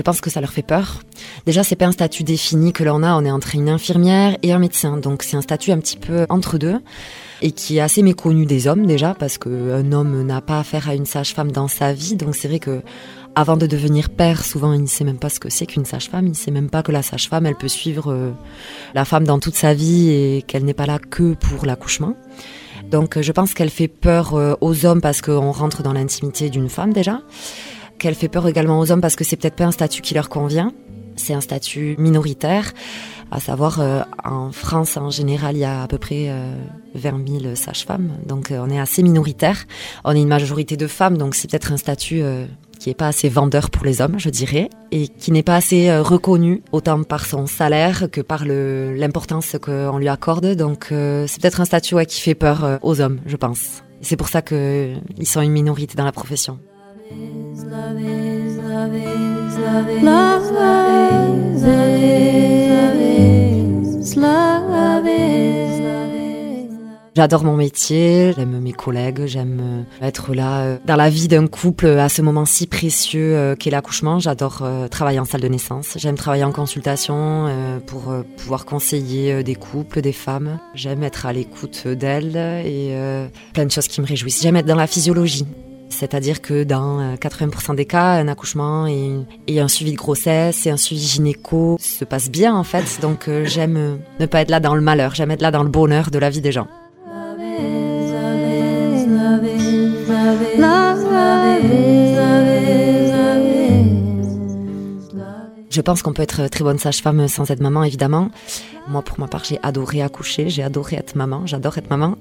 Je 0.00 0.02
pense 0.02 0.22
que 0.22 0.30
ça 0.30 0.40
leur 0.40 0.50
fait 0.50 0.62
peur. 0.62 1.02
Déjà, 1.44 1.62
c'est 1.62 1.76
pas 1.76 1.84
un 1.84 1.92
statut 1.92 2.24
défini 2.24 2.72
que 2.72 2.82
l'on 2.82 3.02
a. 3.02 3.12
On 3.12 3.22
est 3.22 3.30
entre 3.30 3.54
une 3.54 3.68
infirmière 3.68 4.34
et 4.42 4.50
un 4.54 4.58
médecin, 4.58 4.96
donc 4.96 5.22
c'est 5.22 5.36
un 5.36 5.42
statut 5.42 5.72
un 5.72 5.78
petit 5.78 5.98
peu 5.98 6.24
entre 6.30 6.56
deux 6.56 6.80
et 7.42 7.52
qui 7.52 7.76
est 7.76 7.80
assez 7.80 8.00
méconnu 8.00 8.46
des 8.46 8.66
hommes 8.66 8.86
déjà 8.86 9.12
parce 9.12 9.36
qu'un 9.36 9.92
homme 9.92 10.22
n'a 10.22 10.40
pas 10.40 10.58
affaire 10.58 10.88
à 10.88 10.94
une 10.94 11.04
sage-femme 11.04 11.52
dans 11.52 11.68
sa 11.68 11.92
vie. 11.92 12.16
Donc 12.16 12.34
c'est 12.34 12.48
vrai 12.48 12.60
que 12.60 12.80
avant 13.34 13.58
de 13.58 13.66
devenir 13.66 14.08
père, 14.08 14.42
souvent 14.42 14.72
il 14.72 14.80
ne 14.80 14.86
sait 14.86 15.04
même 15.04 15.18
pas 15.18 15.28
ce 15.28 15.38
que 15.38 15.50
c'est 15.50 15.66
qu'une 15.66 15.84
sage-femme. 15.84 16.24
Il 16.24 16.30
ne 16.30 16.34
sait 16.34 16.50
même 16.50 16.70
pas 16.70 16.82
que 16.82 16.92
la 16.92 17.02
sage-femme, 17.02 17.44
elle 17.44 17.56
peut 17.56 17.68
suivre 17.68 18.10
euh, 18.10 18.30
la 18.94 19.04
femme 19.04 19.24
dans 19.24 19.38
toute 19.38 19.54
sa 19.54 19.74
vie 19.74 20.08
et 20.08 20.42
qu'elle 20.46 20.64
n'est 20.64 20.72
pas 20.72 20.86
là 20.86 20.98
que 20.98 21.34
pour 21.34 21.66
l'accouchement. 21.66 22.14
Donc 22.90 23.20
je 23.20 23.32
pense 23.32 23.52
qu'elle 23.52 23.68
fait 23.68 23.86
peur 23.86 24.32
euh, 24.32 24.54
aux 24.62 24.86
hommes 24.86 25.02
parce 25.02 25.20
qu'on 25.20 25.52
rentre 25.52 25.82
dans 25.82 25.92
l'intimité 25.92 26.48
d'une 26.48 26.70
femme 26.70 26.94
déjà. 26.94 27.20
Qu'elle 28.00 28.16
fait 28.16 28.28
peur 28.28 28.48
également 28.48 28.80
aux 28.80 28.90
hommes 28.90 29.00
parce 29.00 29.14
que 29.14 29.22
c'est 29.22 29.36
peut-être 29.36 29.54
pas 29.54 29.66
un 29.66 29.70
statut 29.70 30.02
qui 30.02 30.14
leur 30.14 30.28
convient. 30.28 30.72
C'est 31.16 31.34
un 31.34 31.40
statut 31.40 31.94
minoritaire, 31.98 32.72
à 33.30 33.40
savoir 33.40 33.80
euh, 33.80 34.00
en 34.24 34.50
France 34.52 34.96
en 34.96 35.10
général 35.10 35.54
il 35.54 35.60
y 35.60 35.64
a 35.64 35.82
à 35.82 35.86
peu 35.86 35.98
près 35.98 36.32
20 36.94 37.28
000 37.42 37.54
sages-femmes, 37.56 38.12
donc 38.26 38.52
on 38.56 38.70
est 38.70 38.80
assez 38.80 39.02
minoritaire. 39.02 39.66
On 40.04 40.16
est 40.16 40.22
une 40.22 40.28
majorité 40.28 40.76
de 40.78 40.86
femmes, 40.86 41.18
donc 41.18 41.34
c'est 41.34 41.50
peut-être 41.50 41.72
un 41.72 41.76
statut 41.76 42.22
qui 42.80 42.88
n'est 42.88 42.94
pas 42.94 43.08
assez 43.08 43.28
vendeur 43.28 43.70
pour 43.70 43.84
les 43.84 44.00
hommes, 44.00 44.18
je 44.18 44.30
dirais, 44.30 44.70
et 44.90 45.06
qui 45.06 45.30
n'est 45.30 45.42
pas 45.42 45.54
assez 45.54 45.90
euh, 45.90 46.02
reconnu 46.02 46.62
autant 46.72 47.02
par 47.04 47.26
son 47.26 47.46
salaire 47.46 48.10
que 48.10 48.22
par 48.22 48.44
l'importance 48.46 49.56
qu'on 49.60 49.98
lui 49.98 50.08
accorde. 50.08 50.56
Donc 50.56 50.88
euh, 50.90 51.26
c'est 51.28 51.40
peut-être 51.42 51.60
un 51.60 51.66
statut 51.66 51.94
qui 52.06 52.20
fait 52.20 52.34
peur 52.34 52.64
euh, 52.64 52.78
aux 52.82 53.00
hommes, 53.00 53.20
je 53.26 53.36
pense. 53.36 53.84
C'est 54.00 54.16
pour 54.16 54.30
ça 54.30 54.40
qu'ils 54.40 54.96
sont 55.26 55.42
une 55.42 55.52
minorité 55.52 55.94
dans 55.94 56.06
la 56.06 56.12
profession. 56.12 56.58
J'adore 67.20 67.44
mon 67.44 67.56
métier, 67.56 68.32
j'aime 68.34 68.60
mes 68.60 68.72
collègues, 68.72 69.26
j'aime 69.26 69.60
euh, 69.60 70.06
être 70.06 70.32
là 70.32 70.60
euh, 70.60 70.78
dans 70.86 70.96
la 70.96 71.10
vie 71.10 71.28
d'un 71.28 71.48
couple 71.48 71.86
à 71.86 72.08
ce 72.08 72.22
moment 72.22 72.46
si 72.46 72.66
précieux 72.66 73.36
euh, 73.36 73.54
qu'est 73.56 73.70
l'accouchement. 73.70 74.20
J'adore 74.20 74.66
travailler 74.90 75.18
en 75.18 75.26
salle 75.26 75.42
de 75.42 75.48
naissance, 75.48 75.94
j'aime 75.96 76.14
travailler 76.14 76.44
en 76.44 76.52
consultation 76.52 77.46
pour 77.86 78.14
pouvoir 78.38 78.64
conseiller 78.64 79.42
des 79.42 79.54
couples, 79.54 80.00
des 80.00 80.12
femmes. 80.12 80.58
J'aime 80.74 81.02
être 81.02 81.26
à 81.26 81.34
l'écoute 81.34 81.86
d'elles 81.88 82.36
et 82.64 82.94
plein 83.52 83.66
de 83.66 83.70
choses 83.70 83.88
qui 83.88 84.00
me 84.00 84.06
réjouissent. 84.06 84.40
J'aime 84.40 84.56
être 84.56 84.66
dans 84.66 84.74
la 84.74 84.86
physiologie. 84.86 85.44
C'est-à-dire 85.90 86.40
que 86.40 86.64
dans 86.64 87.14
80% 87.16 87.74
des 87.74 87.84
cas, 87.84 88.12
un 88.12 88.28
accouchement 88.28 88.86
et, 88.86 89.60
un 89.60 89.68
suivi 89.68 89.92
de 89.92 89.96
grossesse 89.96 90.66
et 90.66 90.70
un 90.70 90.76
suivi 90.76 91.02
gynéco 91.02 91.76
se 91.78 92.04
passe 92.04 92.30
bien 92.30 92.54
en 92.54 92.64
fait. 92.64 93.00
Donc 93.02 93.28
j'aime 93.44 93.98
ne 94.18 94.26
pas 94.26 94.40
être 94.40 94.50
là 94.50 94.60
dans 94.60 94.74
le 94.74 94.80
malheur, 94.80 95.14
j'aime 95.14 95.30
être 95.30 95.42
là 95.42 95.50
dans 95.50 95.62
le 95.62 95.68
bonheur 95.68 96.10
de 96.10 96.18
la 96.18 96.30
vie 96.30 96.40
des 96.40 96.52
gens. 96.52 96.68
Je 105.70 105.80
pense 105.80 106.02
qu'on 106.02 106.12
peut 106.12 106.22
être 106.22 106.48
très 106.48 106.64
bonne 106.64 106.80
sage-femme 106.80 107.28
sans 107.28 107.48
être 107.52 107.60
maman, 107.60 107.84
évidemment. 107.84 108.30
Moi, 108.88 109.02
pour 109.02 109.20
ma 109.20 109.28
part, 109.28 109.44
j'ai 109.44 109.60
adoré 109.62 110.02
accoucher, 110.02 110.50
j'ai 110.50 110.64
adoré 110.64 110.96
être 110.96 111.14
maman, 111.14 111.46
j'adore 111.46 111.78
être 111.78 111.90
maman. 111.90 112.16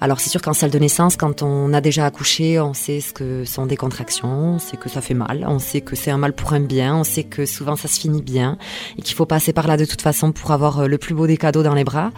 Alors, 0.00 0.18
c'est 0.18 0.30
sûr 0.30 0.42
qu'en 0.42 0.52
salle 0.52 0.72
de 0.72 0.78
naissance, 0.80 1.16
quand 1.16 1.42
on 1.42 1.72
a 1.72 1.80
déjà 1.80 2.06
accouché, 2.06 2.58
on 2.58 2.74
sait 2.74 3.00
ce 3.00 3.12
que 3.12 3.44
sont 3.44 3.66
des 3.66 3.76
contractions, 3.76 4.54
on 4.54 4.58
sait 4.58 4.76
que 4.76 4.88
ça 4.88 5.00
fait 5.00 5.14
mal, 5.14 5.44
on 5.46 5.60
sait 5.60 5.80
que 5.80 5.94
c'est 5.94 6.10
un 6.10 6.18
mal 6.18 6.32
pour 6.32 6.54
un 6.54 6.60
bien, 6.60 6.96
on 6.96 7.04
sait 7.04 7.22
que 7.22 7.46
souvent 7.46 7.76
ça 7.76 7.86
se 7.86 8.00
finit 8.00 8.22
bien 8.22 8.58
et 8.98 9.02
qu'il 9.02 9.14
faut 9.14 9.26
passer 9.26 9.52
par 9.52 9.68
là 9.68 9.76
de 9.76 9.84
toute 9.84 10.02
façon 10.02 10.32
pour 10.32 10.50
avoir 10.50 10.80
euh, 10.80 10.86
le 10.88 10.98
plus 10.98 11.14
beau 11.14 11.28
des 11.28 11.36
cadeaux 11.36 11.62
dans 11.62 11.74
les 11.74 11.84
bras. 11.84 12.10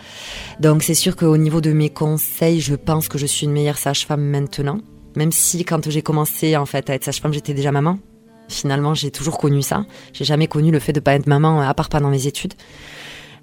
Donc, 0.61 0.83
c'est 0.83 0.95
sûr 0.95 1.15
qu'au 1.15 1.37
niveau 1.37 1.61
de 1.61 1.73
mes 1.73 1.91
conseils, 1.91 2.63
je 2.63 2.75
pense 2.75 3.09
que 3.09 3.19
je 3.19 3.27
suis 3.27 3.45
une 3.45 3.53
meilleure 3.53 3.77
sage-femme 3.77 4.23
maintenant. 4.23 4.79
Même 5.15 5.31
si 5.33 5.63
quand 5.67 5.91
j'ai 5.91 6.01
commencé 6.01 6.57
en 6.57 6.65
fait 6.65 6.89
à 6.89 6.95
être 6.95 7.05
sage-femme, 7.05 7.35
j'étais 7.35 7.53
déjà 7.53 7.71
maman. 7.71 7.99
Finalement, 8.51 8.95
j'ai 8.95 9.11
toujours 9.11 9.39
connu 9.39 9.63
ça. 9.63 9.87
J'ai 10.13 10.25
jamais 10.25 10.49
connu 10.49 10.71
le 10.71 10.79
fait 10.79 10.93
de 10.93 11.01
pas 11.01 11.15
être 11.15 11.27
maman, 11.27 11.61
à 11.61 11.73
part 11.73 11.89
pendant 11.89 12.11
mes 12.11 12.27
études. 12.27 12.55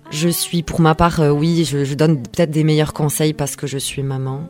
Je 0.09 0.29
suis, 0.29 0.63
pour 0.63 0.79
ma 0.79 0.95
part, 0.95 1.19
euh, 1.19 1.31
oui, 1.31 1.65
je, 1.65 1.93
donne 1.93 2.21
peut-être 2.21 2.51
des 2.51 2.63
meilleurs 2.63 2.93
conseils 2.93 3.33
parce 3.33 3.55
que 3.55 3.67
je 3.67 3.77
suis 3.77 4.03
maman. 4.03 4.49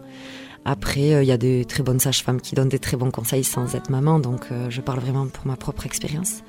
Après, 0.65 1.13
euh, 1.13 1.23
il 1.23 1.27
y 1.27 1.31
a 1.31 1.37
des 1.37 1.65
très 1.65 1.81
bonnes 1.81 1.99
sages-femmes 1.99 2.41
qui 2.41 2.53
donnent 2.53 2.69
des 2.69 2.79
très 2.79 2.97
bons 2.97 3.09
conseils 3.09 3.43
sans 3.43 3.73
être 3.75 3.89
maman, 3.89 4.19
donc 4.19 4.47
euh, 4.51 4.69
je 4.69 4.81
parle 4.81 4.99
vraiment 4.99 5.25
pour 5.27 5.47
ma 5.47 5.55
propre 5.55 5.85
expérience. 5.85 6.43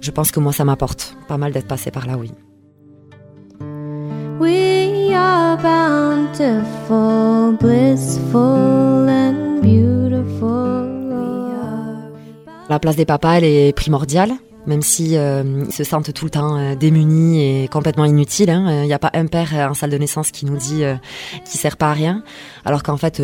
Je 0.00 0.10
pense 0.10 0.32
que 0.32 0.40
moi, 0.40 0.52
ça 0.52 0.64
m'apporte 0.64 1.16
pas 1.28 1.36
mal 1.38 1.52
d'être 1.52 1.68
passée 1.68 1.90
par 1.90 2.06
là, 2.06 2.16
oui. 2.16 2.32
We 4.40 5.12
are 5.14 5.56
bountiful, 5.58 7.56
blissful 7.60 9.08
and 9.08 9.60
beautiful. 9.62 9.91
La 12.72 12.78
place 12.78 12.96
des 12.96 13.04
papas, 13.04 13.34
elle 13.34 13.44
est 13.44 13.76
primordiale 13.76 14.32
même 14.66 14.82
si 14.82 15.16
euh, 15.16 15.68
se 15.70 15.84
sentent 15.84 16.12
tout 16.12 16.24
le 16.24 16.30
temps 16.30 16.56
euh, 16.56 16.74
démunis 16.74 17.42
et 17.42 17.68
complètement 17.68 18.04
inutiles. 18.04 18.48
Il 18.48 18.52
hein. 18.52 18.84
n'y 18.84 18.92
a 18.92 18.98
pas 18.98 19.10
un 19.14 19.26
père 19.26 19.52
en 19.68 19.74
salle 19.74 19.90
de 19.90 19.98
naissance 19.98 20.30
qui 20.30 20.46
nous 20.46 20.56
dit 20.56 20.84
euh, 20.84 20.94
qui 21.44 21.58
sert 21.58 21.76
pas 21.76 21.90
à 21.90 21.92
rien, 21.92 22.22
alors 22.64 22.82
qu'en 22.82 22.96
fait 22.96 23.20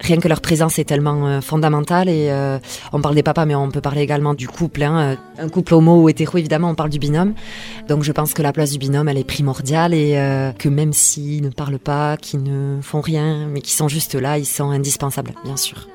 rien 0.00 0.18
que 0.18 0.28
leur 0.28 0.40
présence 0.40 0.78
est 0.78 0.84
tellement 0.84 1.40
fondamentale. 1.40 2.08
Et 2.08 2.30
on 2.92 3.00
parle 3.00 3.14
des 3.14 3.22
papas, 3.22 3.46
mais 3.46 3.54
on 3.54 3.70
peut 3.70 3.80
parler 3.80 4.02
également 4.02 4.34
du 4.34 4.46
couple. 4.46 4.82
Hein. 4.82 5.16
Un 5.38 5.48
couple 5.48 5.74
homo 5.74 6.02
ou 6.02 6.08
hétéro, 6.08 6.38
évidemment, 6.38 6.70
on 6.70 6.74
parle 6.74 6.90
du 6.90 6.98
binôme. 6.98 7.34
Donc 7.88 8.02
je 8.02 8.12
pense 8.12 8.34
que 8.34 8.42
la 8.42 8.52
place 8.52 8.70
du 8.70 8.78
binôme, 8.78 9.08
elle 9.08 9.18
est 9.18 9.24
primordiale 9.24 9.94
et 9.94 10.52
que 10.58 10.68
même 10.68 10.92
s'ils 10.92 11.42
ne 11.42 11.50
parlent 11.50 11.78
pas, 11.78 12.16
qu'ils 12.16 12.42
ne 12.42 12.80
font 12.82 13.00
rien, 13.00 13.48
mais 13.50 13.60
qui 13.60 13.72
sont 13.72 13.88
juste 13.88 14.14
là, 14.14 14.38
ils 14.38 14.46
sont 14.46 14.70
indispensables, 14.70 15.32
bien 15.44 15.56
sûr. 15.56 15.88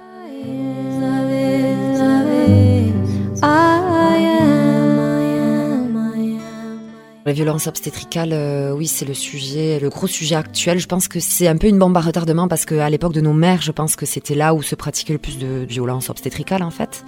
La 7.30 7.34
violence 7.34 7.68
obstétricale, 7.68 8.32
euh, 8.34 8.72
oui, 8.72 8.88
c'est 8.88 9.06
le 9.06 9.14
sujet, 9.14 9.80
le 9.80 9.90
gros 9.90 10.08
sujet 10.08 10.36
actuel. 10.36 10.80
Je 10.80 10.88
pense 10.88 11.08
que 11.08 11.20
c'est 11.20 11.48
un 11.48 11.58
peu 11.58 11.68
une 11.68 11.78
bombe 11.78 11.96
à 11.96 12.00
retardement 12.00 12.48
parce 12.48 12.66
qu'à 12.66 12.90
l'époque 12.90 13.14
de 13.14 13.22
nos 13.22 13.34
mères, 13.34 13.62
je 13.62 13.72
pense 13.72 13.96
que 13.96 14.08
c'était 14.08 14.34
là 14.34 14.56
où 14.56 14.64
se 14.64 14.74
pratiquait 14.74 15.14
le 15.14 15.20
plus 15.20 15.38
de 15.38 15.66
violence 15.68 16.10
obstétricale, 16.10 16.64
en 16.64 16.72
fait. 16.72 17.06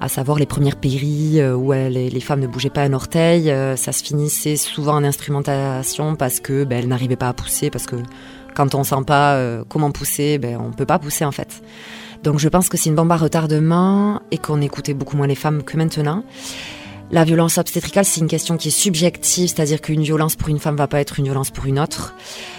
À 0.00 0.08
savoir 0.08 0.38
les 0.38 0.46
premières 0.46 0.76
péris 0.76 1.40
euh, 1.40 1.56
où 1.56 1.72
les, 1.72 2.20
femmes 2.20 2.38
ne 2.38 2.46
bougeaient 2.46 2.70
pas 2.70 2.82
un 2.82 2.92
orteil. 2.92 3.50
Euh, 3.50 3.74
ça 3.74 3.90
se 3.90 4.04
finissait 4.04 4.54
souvent 4.54 4.94
en 4.94 5.02
instrumentation 5.02 6.14
parce 6.14 6.38
que 6.38 6.62
ben, 6.62 6.78
elles 6.78 6.88
n'arrivaient 6.88 7.16
pas 7.16 7.28
à 7.28 7.32
pousser, 7.32 7.68
parce 7.68 7.86
que 7.86 7.96
quand 8.54 8.76
on 8.76 8.84
sent 8.84 9.02
pas 9.06 9.42
comment 9.68 9.90
pousser, 9.90 10.38
ben, 10.38 10.56
on 10.60 10.70
peut 10.70 10.86
pas 10.86 11.00
pousser, 11.00 11.24
en 11.24 11.32
fait. 11.32 11.62
Donc 12.22 12.38
je 12.38 12.48
pense 12.48 12.68
que 12.68 12.76
c'est 12.76 12.90
une 12.90 12.96
bombe 12.96 13.12
à 13.12 13.16
retardement 13.16 14.20
et 14.30 14.38
qu'on 14.38 14.60
écoutait 14.60 14.94
beaucoup 14.94 15.16
moins 15.16 15.26
les 15.26 15.34
femmes 15.34 15.62
que 15.62 15.76
maintenant. 15.76 16.24
La 17.10 17.24
violence 17.24 17.56
obstétricale, 17.56 18.04
c'est 18.04 18.20
une 18.20 18.28
question 18.28 18.58
qui 18.58 18.68
est 18.68 18.70
subjective, 18.70 19.48
c'est-à-dire 19.48 19.80
qu'une 19.80 20.02
violence 20.02 20.36
pour 20.36 20.50
une 20.50 20.58
femme 20.58 20.76
va 20.76 20.88
pas 20.88 21.00
être 21.00 21.18
une 21.18 21.24
violence 21.24 21.50
pour 21.50 21.64
une 21.64 21.80
autre. 21.80 22.14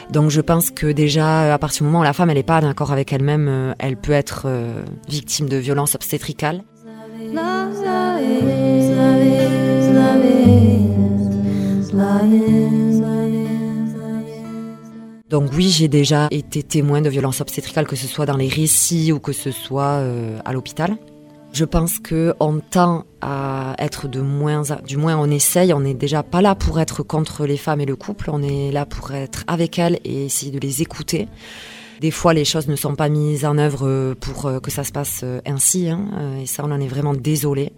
Donc 0.09 0.31
je 0.31 0.41
pense 0.41 0.71
que 0.71 0.87
déjà, 0.87 1.53
à 1.53 1.57
partir 1.59 1.83
du 1.83 1.85
moment 1.85 1.99
où 1.99 2.03
la 2.03 2.13
femme 2.13 2.31
n'est 2.31 2.41
pas 2.41 2.59
d'accord 2.59 2.91
avec 2.91 3.13
elle-même, 3.13 3.47
euh, 3.47 3.73
elle 3.77 3.95
peut 3.95 4.11
être 4.11 4.43
euh, 4.45 4.83
victime 5.07 5.47
de 5.49 5.57
violence 5.57 5.93
obstétricale. 5.93 6.63
Donc 15.29 15.51
oui, 15.53 15.69
j'ai 15.69 15.87
déjà 15.87 16.27
été 16.31 16.63
témoin 16.63 17.01
de 17.01 17.09
violence 17.09 17.39
obstétricale, 17.39 17.85
que 17.85 17.95
ce 17.95 18.07
soit 18.07 18.25
dans 18.25 18.37
les 18.37 18.47
récits 18.47 19.11
ou 19.11 19.19
que 19.19 19.31
ce 19.31 19.51
soit 19.51 19.99
euh, 19.99 20.39
à 20.43 20.53
l'hôpital. 20.53 20.97
Je 21.53 21.65
pense 21.65 21.99
que 21.99 22.33
on 22.39 22.59
tend 22.59 23.05
à 23.21 23.75
être 23.77 24.07
de 24.07 24.21
moins, 24.21 24.63
du 24.85 24.97
moins 24.97 25.17
on 25.17 25.29
essaye. 25.29 25.71
On 25.73 25.81
n'est 25.81 25.93
déjà 25.93 26.23
pas 26.23 26.41
là 26.41 26.55
pour 26.55 26.79
être 26.79 27.03
contre 27.03 27.45
les 27.45 27.57
femmes 27.57 27.81
et 27.81 27.85
le 27.85 27.95
couple. 27.95 28.29
On 28.31 28.41
est 28.41 28.71
là 28.71 28.85
pour 28.87 29.11
être 29.11 29.43
avec 29.47 29.77
elles 29.77 29.99
et 30.03 30.25
essayer 30.25 30.51
de 30.51 30.59
les 30.59 30.81
écouter. 30.81 31.27
Des 32.01 32.11
fois, 32.11 32.33
les 32.33 32.45
choses 32.45 32.67
ne 32.67 32.75
sont 32.75 32.95
pas 32.95 33.09
mises 33.09 33.45
en 33.45 33.57
œuvre 33.57 34.13
pour 34.13 34.61
que 34.61 34.71
ça 34.71 34.85
se 34.85 34.91
passe 34.93 35.25
ainsi, 35.45 35.89
hein, 35.89 36.07
et 36.41 36.45
ça, 36.45 36.63
on 36.65 36.71
en 36.71 36.79
est 36.79 36.87
vraiment 36.87 37.13
désolé 37.13 37.73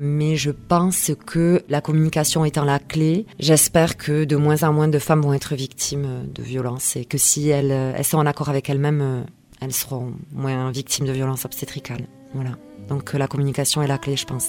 mais 0.00 0.36
je 0.36 0.50
pense 0.50 1.12
que 1.26 1.62
la 1.68 1.80
communication 1.80 2.44
étant 2.44 2.64
la 2.64 2.78
clé, 2.78 3.26
j'espère 3.38 3.96
que 3.96 4.24
de 4.24 4.36
moins 4.36 4.62
en 4.62 4.72
moins 4.72 4.88
de 4.88 4.98
femmes 4.98 5.20
vont 5.20 5.34
être 5.34 5.54
victimes 5.54 6.26
de 6.34 6.42
violences 6.42 6.96
et 6.96 7.04
que 7.04 7.18
si 7.18 7.50
elles, 7.50 7.70
elles 7.70 8.04
sont 8.04 8.18
en 8.18 8.26
accord 8.26 8.48
avec 8.48 8.70
elles-mêmes, 8.70 9.26
elles 9.60 9.74
seront 9.74 10.14
moins 10.32 10.70
victimes 10.70 11.06
de 11.06 11.12
violences 11.12 11.44
obstétricales. 11.44 12.06
Voilà. 12.34 12.56
Donc 12.88 13.12
la 13.12 13.28
communication 13.28 13.82
est 13.82 13.86
la 13.86 13.98
clé, 13.98 14.16
je 14.16 14.24
pense. 14.24 14.48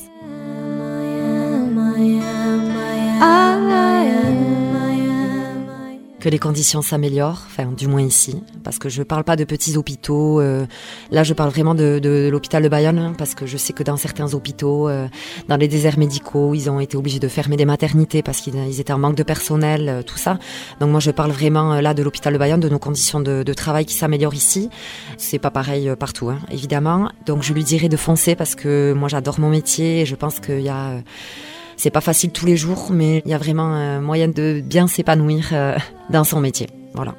Que 6.21 6.29
les 6.29 6.39
conditions 6.39 6.81
s'améliorent, 6.81 7.41
enfin 7.47 7.65
du 7.65 7.87
moins 7.87 8.01
ici, 8.01 8.41
parce 8.63 8.77
que 8.77 8.89
je 8.89 9.01
parle 9.01 9.23
pas 9.23 9.35
de 9.35 9.43
petits 9.43 9.75
hôpitaux. 9.75 10.39
Euh, 10.39 10.65
là, 11.09 11.23
je 11.23 11.33
parle 11.33 11.49
vraiment 11.49 11.73
de, 11.73 11.99
de, 11.99 12.29
l'hôpital 12.31 12.61
de 12.63 12.69
Bayonne, 12.69 12.99
hein, 12.99 13.13
parce 13.17 13.33
que 13.33 13.45
je 13.47 13.57
sais 13.57 13.73
que 13.73 13.81
dans 13.81 13.97
certains 13.97 14.33
hôpitaux, 14.33 14.87
euh, 14.87 15.07
dans 15.49 15.57
les 15.57 15.67
déserts 15.67 15.97
médicaux, 15.97 16.53
ils 16.53 16.69
ont 16.69 16.79
été 16.79 16.95
obligés 16.95 17.19
de 17.19 17.27
fermer 17.27 17.57
des 17.57 17.65
maternités 17.65 18.21
parce 18.21 18.39
qu'ils 18.39 18.79
étaient 18.79 18.93
en 18.93 18.99
manque 18.99 19.15
de 19.15 19.23
personnel, 19.23 19.89
euh, 19.89 20.03
tout 20.03 20.17
ça. 20.17 20.37
Donc 20.79 20.91
moi, 20.91 20.99
je 20.99 21.09
parle 21.09 21.31
vraiment 21.31 21.81
là 21.81 21.93
de 21.95 22.03
l'hôpital 22.03 22.33
de 22.33 22.37
Bayonne, 22.37 22.59
de 22.59 22.69
nos 22.69 22.79
conditions 22.79 23.19
de, 23.19 23.41
de 23.41 23.53
travail 23.53 23.85
qui 23.85 23.95
s'améliorent 23.95 24.35
ici. 24.35 24.69
C'est 25.17 25.39
pas 25.39 25.51
pareil 25.51 25.91
partout, 25.99 26.29
hein, 26.29 26.39
évidemment. 26.51 27.09
Donc 27.25 27.41
je 27.41 27.51
lui 27.51 27.63
dirais 27.63 27.89
de 27.89 27.97
foncer 27.97 28.35
parce 28.35 28.53
que 28.53 28.93
moi, 28.93 29.09
j'adore 29.09 29.39
mon 29.39 29.49
métier 29.49 30.01
et 30.01 30.05
je 30.05 30.15
pense 30.15 30.39
qu'il 30.39 30.61
y 30.61 30.69
a 30.69 31.01
c'est 31.81 31.89
pas 31.89 31.99
facile 31.99 32.29
tous 32.29 32.45
les 32.45 32.57
jours, 32.57 32.89
mais 32.91 33.23
il 33.25 33.31
y 33.31 33.33
a 33.33 33.39
vraiment 33.39 33.73
un 33.73 34.01
moyen 34.01 34.27
de 34.27 34.61
bien 34.63 34.85
s'épanouir 34.85 35.49
euh, 35.51 35.75
dans 36.11 36.23
son 36.23 36.39
métier. 36.39 36.69
Voilà. 36.93 37.15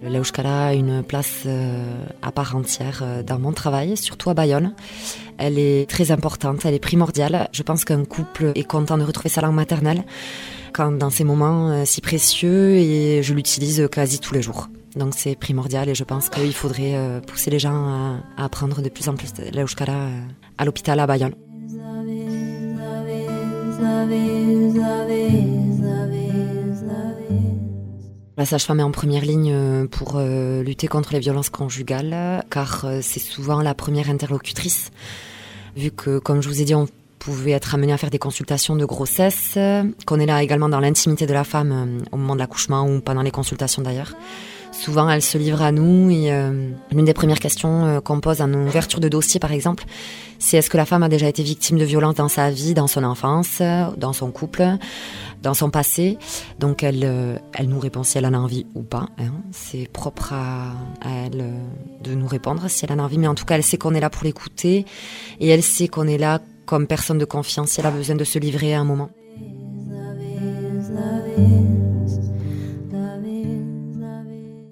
Le 0.00 0.08
Leuskara 0.08 0.66
a 0.68 0.74
une 0.74 1.02
place 1.02 1.42
euh, 1.46 2.04
à 2.22 2.30
part 2.30 2.54
entière 2.54 3.00
euh, 3.02 3.24
dans 3.24 3.40
mon 3.40 3.50
travail, 3.50 3.96
surtout 3.96 4.30
à 4.30 4.34
Bayonne. 4.34 4.72
Elle 5.38 5.58
est 5.58 5.90
très 5.90 6.12
importante, 6.12 6.64
elle 6.64 6.74
est 6.74 6.78
primordiale. 6.78 7.48
Je 7.52 7.64
pense 7.64 7.84
qu'un 7.84 8.04
couple 8.04 8.52
est 8.54 8.62
content 8.62 8.98
de 8.98 9.02
retrouver 9.02 9.30
sa 9.30 9.40
langue 9.40 9.56
maternelle 9.56 10.04
quand 10.72 10.92
dans 10.92 11.10
ces 11.10 11.24
moments 11.24 11.84
si 11.84 12.00
précieux 12.00 12.76
et 12.76 13.20
je 13.24 13.34
l'utilise 13.34 13.88
quasi 13.90 14.20
tous 14.20 14.34
les 14.34 14.42
jours. 14.42 14.68
Donc 14.96 15.14
c'est 15.16 15.36
primordial 15.36 15.88
et 15.88 15.94
je 15.94 16.04
pense 16.04 16.28
qu'il 16.28 16.52
faudrait 16.52 16.94
euh, 16.94 17.20
pousser 17.20 17.50
les 17.50 17.58
gens 17.58 18.20
à, 18.36 18.44
apprendre 18.44 18.80
de 18.80 18.88
plus 18.88 19.08
en 19.08 19.14
plus 19.14 19.32
l'euskara 19.54 19.92
euh, 19.92 20.20
à 20.56 20.64
l'hôpital 20.64 20.98
à 21.00 21.06
Bayonne. 21.06 21.34
La 28.36 28.46
sage-femme 28.46 28.78
est 28.78 28.84
en 28.84 28.92
première 28.92 29.24
ligne 29.24 29.52
euh, 29.52 29.86
pour 29.86 30.20
lutter 30.20 30.86
contre 30.86 31.12
les 31.12 31.18
violences 31.18 31.50
conjugales, 31.50 32.44
car 32.50 32.86
c'est 33.02 33.20
souvent 33.20 33.62
la 33.62 33.74
première 33.74 34.08
interlocutrice, 34.10 34.90
vu 35.76 35.90
que, 35.90 36.18
comme 36.18 36.40
je 36.40 36.48
vous 36.48 36.60
ai 36.62 36.64
dit, 36.64 36.74
on 36.74 36.86
pouvait 37.18 37.50
être 37.50 37.74
amené 37.74 37.92
à 37.92 37.98
faire 37.98 38.10
des 38.10 38.20
consultations 38.20 38.76
de 38.76 38.84
grossesse, 38.84 39.58
qu'on 40.06 40.20
est 40.20 40.26
là 40.26 40.42
également 40.42 40.68
dans 40.68 40.80
l'intimité 40.80 41.26
de 41.26 41.32
la 41.32 41.42
femme 41.42 42.00
au 42.12 42.16
moment 42.16 42.34
de 42.34 42.40
l'accouchement 42.40 42.88
ou 42.88 43.00
pendant 43.00 43.22
les 43.22 43.32
consultations 43.32 43.82
d'ailleurs. 43.82 44.14
Souvent, 44.78 45.10
elle 45.10 45.22
se 45.22 45.36
livre 45.36 45.60
à 45.60 45.72
nous 45.72 46.08
et 46.08 46.32
euh, 46.32 46.70
l'une 46.92 47.04
des 47.04 47.12
premières 47.12 47.40
questions 47.40 47.84
euh, 47.84 48.00
qu'on 48.00 48.20
pose 48.20 48.40
en 48.40 48.52
ouverture 48.54 49.00
de 49.00 49.08
dossier, 49.08 49.40
par 49.40 49.50
exemple, 49.50 49.84
c'est 50.38 50.56
est-ce 50.56 50.70
que 50.70 50.76
la 50.76 50.86
femme 50.86 51.02
a 51.02 51.08
déjà 51.08 51.26
été 51.26 51.42
victime 51.42 51.78
de 51.78 51.84
violence 51.84 52.14
dans 52.14 52.28
sa 52.28 52.52
vie, 52.52 52.74
dans 52.74 52.86
son 52.86 53.02
enfance, 53.02 53.60
dans 53.96 54.12
son 54.12 54.30
couple, 54.30 54.64
dans 55.42 55.54
son 55.54 55.70
passé? 55.70 56.16
Donc, 56.60 56.84
elle, 56.84 57.02
euh, 57.02 57.36
elle 57.54 57.68
nous 57.68 57.80
répond 57.80 58.04
si 58.04 58.18
elle 58.18 58.26
en 58.26 58.34
a 58.34 58.38
envie 58.38 58.66
ou 58.76 58.82
pas. 58.82 59.08
Hein. 59.18 59.32
C'est 59.50 59.90
propre 59.92 60.32
à, 60.32 60.74
elle 61.04 61.44
de 62.04 62.14
nous 62.14 62.28
répondre 62.28 62.70
si 62.70 62.84
elle 62.84 62.92
en 62.92 63.00
a 63.00 63.02
envie, 63.02 63.18
mais 63.18 63.26
en 63.26 63.34
tout 63.34 63.44
cas, 63.44 63.56
elle 63.56 63.64
sait 63.64 63.78
qu'on 63.78 63.94
est 63.94 64.00
là 64.00 64.10
pour 64.10 64.22
l'écouter 64.22 64.86
et 65.40 65.48
elle 65.48 65.64
sait 65.64 65.88
qu'on 65.88 66.06
est 66.06 66.18
là 66.18 66.40
comme 66.66 66.86
personne 66.86 67.18
de 67.18 67.24
confiance 67.24 67.70
si 67.70 67.80
elle 67.80 67.86
a 67.86 67.90
besoin 67.90 68.14
de 68.14 68.24
se 68.24 68.38
livrer 68.38 68.74
à 68.74 68.80
un 68.80 68.84
moment. 68.84 69.10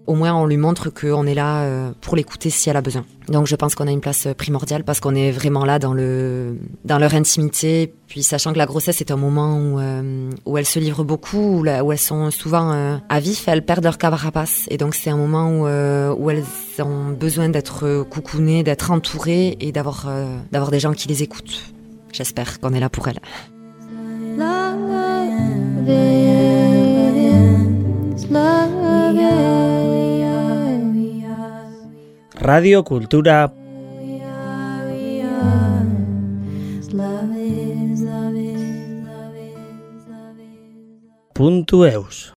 Au 0.07 0.15
moins 0.15 0.35
on 0.35 0.47
lui 0.47 0.57
montre 0.57 0.91
qu'on 0.91 1.27
est 1.27 1.35
là 1.35 1.63
euh, 1.63 1.91
pour 2.01 2.17
l'écouter 2.17 2.51
si 2.51 2.71
elle 2.71 2.77
a 2.77 2.81
besoin. 2.81 3.05
Donc 3.29 3.47
je 3.47 3.57
pense 3.57 3.75
qu'on 3.75 3.87
a 3.87 3.91
une 3.91 4.01
place 4.01 4.29
primordiale 4.37 4.85
parce 4.85 5.01
qu'on 5.01 5.15
est 5.15 5.31
vraiment 5.31 5.65
là 5.65 5.79
dans 5.79 5.93
le 5.93 6.57
dans 6.85 6.99
leur 6.99 7.15
intimité, 7.15 7.93
puis 8.07 8.23
sachant 8.23 8.53
que 8.53 8.59
la 8.59 8.67
grossesse 8.67 9.01
est 9.01 9.11
un 9.11 9.17
moment 9.17 9.59
où 9.59 9.81
euh, 9.81 10.31
où 10.45 10.59
elles 10.59 10.67
se 10.67 10.79
livrent 10.79 11.05
beaucoup, 11.05 11.63
où, 11.63 11.93
elles 11.93 11.99
sont 11.99 12.31
souvent 12.31 12.73
euh, 12.73 12.97
à 13.09 13.21
vif, 13.21 13.49
elles 13.49 13.65
perdent 13.65 13.85
leur 13.85 13.99
carapace 13.99 14.67
et 14.69 14.77
donc 14.77 14.95
c'est 14.95 15.11
un 15.11 15.17
moment 15.17 15.51
où 15.51 15.67
où 15.67 16.31
elles 16.31 16.45
ont 16.81 17.11
besoin 17.11 17.49
d'être 17.49 18.05
coucounées, 18.05 18.63
d'être 18.63 18.91
entourées 18.91 19.57
et 19.61 19.73
d'avoir 19.73 20.07
d'avoir 20.53 20.71
des 20.71 20.81
gens 20.81 20.93
qui 20.93 21.09
les 21.09 21.23
écoutent. 21.23 21.73
J'espère 22.13 22.61
qu'on 22.61 22.73
est 22.73 22.81
là 22.81 22.89
pour 22.89 23.09
elles. 23.09 23.21
Radio 32.47 32.85
Kultura 32.85 33.53
puntu 41.35 41.85
eus. 41.85 42.33